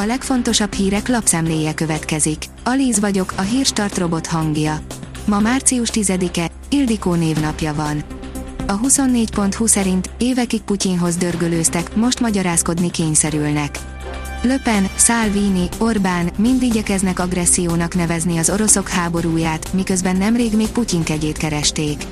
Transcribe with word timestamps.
A 0.00 0.06
legfontosabb 0.06 0.72
hírek 0.72 1.08
lapszemléje 1.08 1.74
következik. 1.74 2.44
Alíz 2.64 3.00
vagyok, 3.00 3.32
a 3.36 3.40
hírstart 3.40 3.98
robot 3.98 4.26
hangja. 4.26 4.80
Ma 5.24 5.38
március 5.38 5.88
10-e, 5.92 6.50
Ildikó 6.70 7.14
névnapja 7.14 7.74
van. 7.74 8.02
A 8.66 8.80
24.20 8.80 9.66
szerint 9.66 10.10
évekig 10.18 10.60
Putyinhoz 10.60 11.16
dörgölőztek, 11.16 11.96
most 11.96 12.20
magyarázkodni 12.20 12.90
kényszerülnek. 12.90 13.78
Löpen, 14.42 14.88
Salvini, 14.96 15.68
Orbán 15.78 16.30
mind 16.36 16.62
igyekeznek 16.62 17.18
agressziónak 17.18 17.94
nevezni 17.94 18.38
az 18.38 18.50
oroszok 18.50 18.88
háborúját, 18.88 19.72
miközben 19.72 20.16
nemrég 20.16 20.56
még 20.56 20.68
Putyin 20.68 21.02
kegyét 21.02 21.36
keresték. 21.36 22.04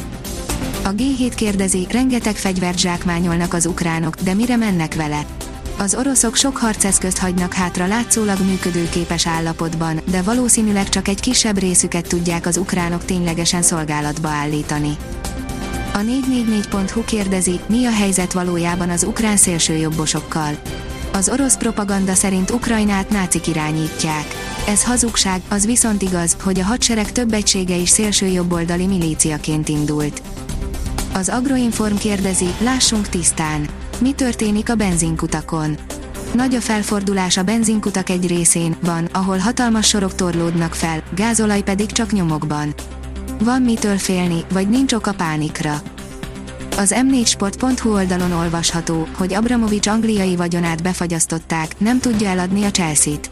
A 0.85 0.89
G7 0.89 1.33
kérdezi, 1.37 1.87
rengeteg 1.91 2.37
fegyvert 2.37 2.79
zsákmányolnak 2.79 3.55
az 3.55 3.67
ukránok, 3.67 4.15
de 4.15 4.35
mire 4.35 4.57
mennek 4.57 4.95
vele? 4.95 5.27
Az 5.79 5.95
oroszok 5.95 6.35
sok 6.35 6.57
harceszközt 6.57 7.19
hagynak 7.19 7.53
hátra 7.53 7.87
látszólag 7.87 8.39
működőképes 8.41 9.27
állapotban, 9.27 10.01
de 10.11 10.23
valószínűleg 10.23 10.89
csak 10.89 11.09
egy 11.09 11.21
kisebb 11.21 11.59
részüket 11.59 12.09
tudják 12.09 12.47
az 12.47 12.57
ukránok 12.57 13.05
ténylegesen 13.05 13.63
szolgálatba 13.63 14.29
állítani. 14.29 14.97
A 15.93 15.99
444.hu 15.99 17.05
kérdezi, 17.05 17.61
mi 17.69 17.85
a 17.85 17.91
helyzet 17.91 18.33
valójában 18.33 18.91
az 18.91 19.05
ukrán 19.05 19.37
szélsőjobbosokkal. 19.37 20.57
Az 21.13 21.29
orosz 21.29 21.57
propaganda 21.57 22.15
szerint 22.15 22.51
Ukrajnát 22.51 23.11
nácik 23.11 23.47
irányítják. 23.47 24.27
Ez 24.69 24.85
hazugság, 24.85 25.41
az 25.49 25.67
viszont 25.67 26.03
igaz, 26.03 26.37
hogy 26.43 26.61
a 26.61 26.65
hadsereg 26.65 27.13
több 27.13 27.33
egysége 27.33 27.77
is 27.77 27.89
szélsőjobboldali 27.89 28.87
milíciaként 28.87 29.69
indult. 29.69 30.23
Az 31.15 31.29
Agroinform 31.29 31.97
kérdezi, 31.97 32.49
lássunk 32.61 33.09
tisztán. 33.09 33.69
Mi 33.99 34.13
történik 34.13 34.71
a 34.71 34.75
benzinkutakon? 34.75 35.77
Nagy 36.35 36.55
a 36.55 36.61
felfordulás 36.61 37.37
a 37.37 37.43
benzinkutak 37.43 38.09
egy 38.09 38.27
részén, 38.27 38.77
van, 38.81 39.09
ahol 39.13 39.39
hatalmas 39.39 39.89
sorok 39.89 40.15
torlódnak 40.15 40.75
fel, 40.75 41.03
gázolaj 41.15 41.63
pedig 41.63 41.93
csak 41.93 42.13
nyomokban. 42.13 42.75
Van 43.43 43.63
mitől 43.63 43.99
félni, 43.99 44.45
vagy 44.53 44.69
nincs 44.69 44.93
oka 44.93 45.13
pánikra. 45.13 45.83
Az 46.77 46.95
m4sport.hu 46.97 47.93
oldalon 47.93 48.33
olvasható, 48.33 49.09
hogy 49.17 49.35
Abramovics 49.35 49.87
angliai 49.87 50.37
vagyonát 50.37 50.83
befagyasztották, 50.83 51.79
nem 51.79 52.01
tudja 52.01 52.29
eladni 52.29 52.65
a 52.65 52.71
Chelsea-t. 52.71 53.31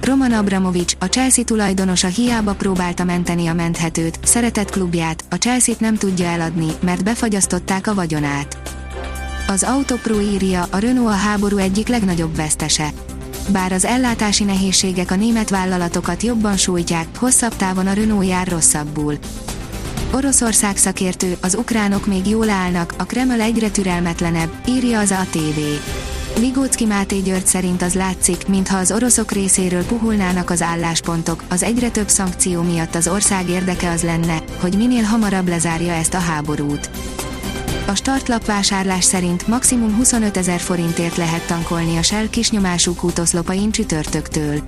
Roman 0.00 0.32
Abramovics, 0.32 0.92
a 0.98 1.04
Chelsea 1.04 1.44
tulajdonosa 1.44 2.08
hiába 2.08 2.54
próbálta 2.54 3.04
menteni 3.04 3.46
a 3.46 3.54
menthetőt, 3.54 4.18
szeretett 4.22 4.70
klubját, 4.70 5.24
a 5.30 5.34
Chelsea-t 5.34 5.80
nem 5.80 5.96
tudja 5.96 6.26
eladni, 6.26 6.68
mert 6.80 7.04
befagyasztották 7.04 7.86
a 7.86 7.94
vagyonát. 7.94 8.75
Az 9.48 9.62
Autopro 9.62 10.20
írja, 10.20 10.66
a 10.70 10.78
Renault 10.78 11.12
a 11.12 11.16
háború 11.16 11.56
egyik 11.56 11.88
legnagyobb 11.88 12.36
vesztese. 12.36 12.92
Bár 13.48 13.72
az 13.72 13.84
ellátási 13.84 14.44
nehézségek 14.44 15.10
a 15.10 15.16
német 15.16 15.50
vállalatokat 15.50 16.22
jobban 16.22 16.56
sújtják, 16.56 17.06
hosszabb 17.18 17.56
távon 17.56 17.86
a 17.86 17.92
Renault 17.92 18.26
jár 18.26 18.48
rosszabbul. 18.48 19.18
Oroszország 20.12 20.76
szakértő, 20.76 21.36
az 21.40 21.54
ukránok 21.54 22.06
még 22.06 22.26
jól 22.26 22.50
állnak, 22.50 22.94
a 22.98 23.04
Kreml 23.04 23.40
egyre 23.40 23.70
türelmetlenebb, 23.70 24.50
írja 24.68 24.98
az 24.98 25.10
ATV. 25.10 25.60
Vigócki 26.38 26.84
Máté 26.84 27.18
György 27.18 27.46
szerint 27.46 27.82
az 27.82 27.94
látszik, 27.94 28.48
mintha 28.48 28.78
az 28.78 28.92
oroszok 28.92 29.32
részéről 29.32 29.84
puhulnának 29.84 30.50
az 30.50 30.62
álláspontok, 30.62 31.42
az 31.48 31.62
egyre 31.62 31.90
több 31.90 32.08
szankció 32.08 32.62
miatt 32.62 32.94
az 32.94 33.08
ország 33.08 33.48
érdeke 33.48 33.90
az 33.90 34.02
lenne, 34.02 34.42
hogy 34.60 34.76
minél 34.76 35.02
hamarabb 35.02 35.48
lezárja 35.48 35.92
ezt 35.92 36.14
a 36.14 36.18
háborút. 36.18 36.90
A 37.88 37.94
startlap 37.94 38.44
vásárlás 38.44 39.04
szerint 39.04 39.46
maximum 39.46 39.94
25 39.96 40.36
ezer 40.36 40.60
forintért 40.60 41.16
lehet 41.16 41.46
tankolni 41.46 41.96
a 41.96 42.02
Shell 42.02 42.28
kisnyomású 42.28 42.94
kútoszlopain 42.94 43.70
csütörtöktől. 43.70 44.60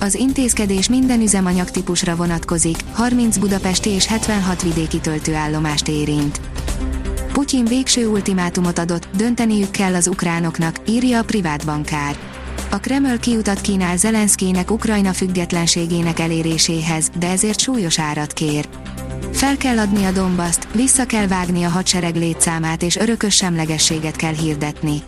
Az 0.00 0.14
intézkedés 0.14 0.88
minden 0.88 1.20
üzemanyagtípusra 1.20 2.16
vonatkozik, 2.16 2.76
30 2.92 3.36
budapesti 3.36 3.90
és 3.90 4.06
76 4.06 4.62
vidéki 4.62 5.00
töltőállomást 5.00 5.88
érint. 5.88 6.40
Putyin 7.32 7.64
végső 7.64 8.08
ultimátumot 8.08 8.78
adott, 8.78 9.08
dönteniük 9.16 9.70
kell 9.70 9.94
az 9.94 10.06
ukránoknak, 10.06 10.76
írja 10.88 11.18
a 11.18 11.24
privát 11.24 11.66
bankár. 11.66 12.16
A 12.70 12.78
Kreml 12.78 13.18
kiutat 13.18 13.60
kínál 13.60 13.96
Zelenszkének 13.96 14.70
Ukrajna 14.70 15.12
függetlenségének 15.12 16.18
eléréséhez, 16.18 17.10
de 17.18 17.28
ezért 17.28 17.60
súlyos 17.60 17.98
árat 17.98 18.32
kér. 18.32 18.68
Fel 19.32 19.56
kell 19.56 19.78
adni 19.78 20.04
a 20.04 20.10
Dombaszt, 20.10 20.68
vissza 20.72 21.04
kell 21.06 21.26
vágni 21.26 21.62
a 21.62 21.68
hadsereg 21.68 22.16
létszámát 22.16 22.82
és 22.82 22.96
örökös 22.96 23.34
semlegességet 23.34 24.16
kell 24.16 24.34
hirdetni. 24.34 25.02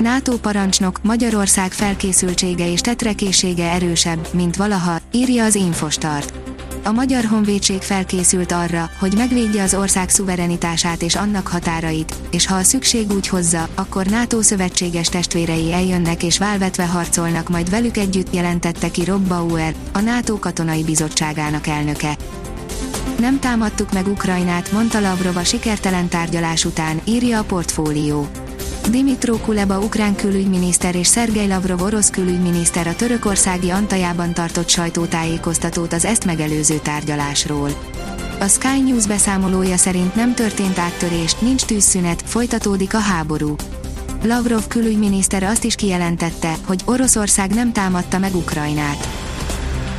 NATO 0.00 0.36
parancsnok, 0.36 1.02
Magyarország 1.02 1.72
felkészültsége 1.72 2.70
és 2.72 2.80
tetrekészsége 2.80 3.70
erősebb, 3.70 4.28
mint 4.32 4.56
valaha, 4.56 4.98
írja 5.12 5.44
az 5.44 5.54
Infostart. 5.54 6.32
A 6.84 6.92
Magyar 6.92 7.24
Honvédség 7.24 7.82
felkészült 7.82 8.52
arra, 8.52 8.90
hogy 8.98 9.14
megvédje 9.16 9.62
az 9.62 9.74
ország 9.74 10.08
szuverenitását 10.08 11.02
és 11.02 11.14
annak 11.14 11.46
határait, 11.46 12.14
és 12.30 12.46
ha 12.46 12.54
a 12.54 12.62
szükség 12.62 13.12
úgy 13.12 13.28
hozza, 13.28 13.68
akkor 13.74 14.06
NATO 14.06 14.42
szövetséges 14.42 15.08
testvérei 15.08 15.72
eljönnek 15.72 16.22
és 16.22 16.38
válvetve 16.38 16.86
harcolnak 16.86 17.48
majd 17.48 17.70
velük 17.70 17.96
együtt 17.96 18.34
jelentette 18.34 18.90
ki 18.90 19.04
Rob 19.04 19.28
Bauer, 19.28 19.74
a 19.92 20.00
NATO 20.00 20.38
katonai 20.38 20.84
bizottságának 20.84 21.66
elnöke. 21.66 22.16
Nem 23.26 23.40
támadtuk 23.40 23.92
meg 23.92 24.06
Ukrajnát, 24.06 24.72
mondta 24.72 25.00
Lavrov 25.00 25.36
a 25.36 25.44
sikertelen 25.44 26.08
tárgyalás 26.08 26.64
után, 26.64 27.00
írja 27.04 27.38
a 27.38 27.44
portfólió. 27.44 28.26
Dimitro 28.90 29.36
Kuleba 29.36 29.78
ukrán 29.78 30.14
külügyminiszter 30.14 30.94
és 30.94 31.06
Szergej 31.06 31.46
Lavrov 31.46 31.82
orosz 31.82 32.10
külügyminiszter 32.10 32.86
a 32.86 32.96
törökországi 32.96 33.70
Antajában 33.70 34.32
tartott 34.32 34.68
sajtótájékoztatót 34.68 35.92
az 35.92 36.04
ezt 36.04 36.24
megelőző 36.24 36.78
tárgyalásról. 36.78 37.70
A 38.40 38.46
Sky 38.46 38.80
News 38.80 39.06
beszámolója 39.06 39.76
szerint 39.76 40.14
nem 40.14 40.34
történt 40.34 40.78
áttörés, 40.78 41.34
nincs 41.34 41.64
tűzszünet, 41.64 42.22
folytatódik 42.26 42.94
a 42.94 42.98
háború. 42.98 43.54
Lavrov 44.22 44.66
külügyminiszter 44.68 45.42
azt 45.42 45.64
is 45.64 45.74
kijelentette, 45.74 46.54
hogy 46.66 46.82
Oroszország 46.84 47.54
nem 47.54 47.72
támadta 47.72 48.18
meg 48.18 48.34
Ukrajnát. 48.34 49.25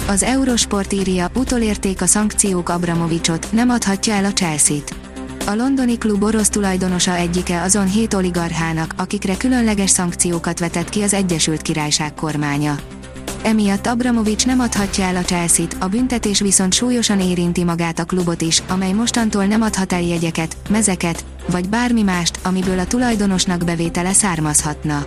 Az 0.09 0.23
Eurosport 0.23 0.93
írja, 0.93 1.29
utolérték 1.35 2.01
a 2.01 2.05
szankciók 2.05 2.69
Abramovicsot, 2.69 3.51
nem 3.51 3.69
adhatja 3.69 4.13
el 4.13 4.25
a 4.25 4.31
Chelsea-t. 4.31 4.95
A 5.45 5.55
londoni 5.55 5.97
klub 5.97 6.23
orosz 6.23 6.49
tulajdonosa 6.49 7.15
egyike 7.15 7.61
azon 7.61 7.87
hét 7.87 8.13
oligarchának, 8.13 8.93
akikre 8.97 9.37
különleges 9.37 9.89
szankciókat 9.89 10.59
vetett 10.59 10.89
ki 10.89 11.01
az 11.01 11.13
Egyesült 11.13 11.61
Királyság 11.61 12.13
kormánya. 12.13 12.79
Emiatt 13.43 13.87
Abramovics 13.87 14.45
nem 14.45 14.59
adhatja 14.59 15.03
el 15.03 15.15
a 15.15 15.21
Chelsea-t, 15.21 15.75
a 15.79 15.87
büntetés 15.87 16.39
viszont 16.39 16.73
súlyosan 16.73 17.19
érinti 17.19 17.63
magát 17.63 17.99
a 17.99 18.05
klubot 18.05 18.41
is, 18.41 18.63
amely 18.67 18.91
mostantól 18.91 19.45
nem 19.45 19.61
adhat 19.61 19.93
el 19.93 20.01
jegyeket, 20.01 20.57
mezeket, 20.69 21.25
vagy 21.51 21.69
bármi 21.69 22.01
mást, 22.01 22.39
amiből 22.43 22.79
a 22.79 22.85
tulajdonosnak 22.85 23.63
bevétele 23.63 24.13
származhatna. 24.13 25.03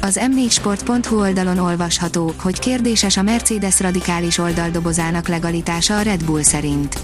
Az 0.00 0.20
m4sport.hu 0.36 1.20
oldalon 1.20 1.58
olvasható, 1.58 2.32
hogy 2.40 2.58
kérdéses 2.58 3.16
a 3.16 3.22
Mercedes 3.22 3.80
radikális 3.80 4.38
oldaldobozának 4.38 5.28
legalitása 5.28 5.96
a 5.98 6.02
Red 6.02 6.24
Bull 6.24 6.42
szerint. 6.42 6.98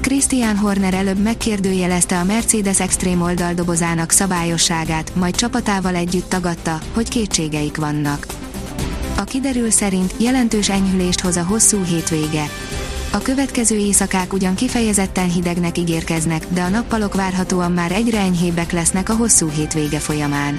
Christian 0.00 0.56
Horner 0.56 0.94
előbb 0.94 1.18
megkérdőjelezte 1.18 2.18
a 2.18 2.24
Mercedes 2.24 2.80
Extreme 2.80 3.22
oldaldobozának 3.22 4.10
szabályosságát, 4.10 5.14
majd 5.14 5.36
csapatával 5.36 5.94
együtt 5.94 6.28
tagadta, 6.28 6.78
hogy 6.94 7.08
kétségeik 7.08 7.76
vannak. 7.76 8.26
A 9.16 9.24
kiderül 9.24 9.70
szerint 9.70 10.14
jelentős 10.16 10.68
enyhülést 10.68 11.20
hoz 11.20 11.36
a 11.36 11.44
hosszú 11.44 11.82
hétvége. 11.82 12.44
A 13.12 13.18
következő 13.18 13.76
éjszakák 13.76 14.32
ugyan 14.32 14.54
kifejezetten 14.54 15.30
hidegnek 15.30 15.78
ígérkeznek, 15.78 16.46
de 16.48 16.62
a 16.62 16.68
nappalok 16.68 17.14
várhatóan 17.14 17.72
már 17.72 17.92
egyre 17.92 18.18
enyhébbek 18.18 18.72
lesznek 18.72 19.08
a 19.08 19.14
hosszú 19.14 19.48
hétvége 19.48 19.98
folyamán. 19.98 20.58